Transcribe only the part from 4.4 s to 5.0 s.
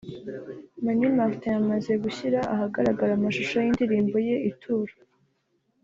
Ituro